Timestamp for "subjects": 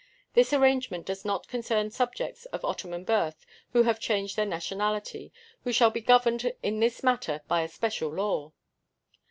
1.91-2.45